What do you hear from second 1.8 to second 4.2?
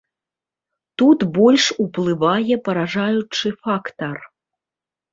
уплывае паражаючы фактар.